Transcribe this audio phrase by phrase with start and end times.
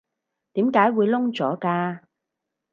[0.53, 1.99] 點解會燶咗㗎？